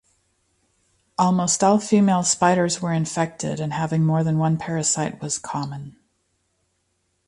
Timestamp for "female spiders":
1.79-2.81